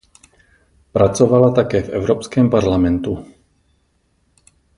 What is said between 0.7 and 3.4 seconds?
Pracovala také v Evropském parlamentu.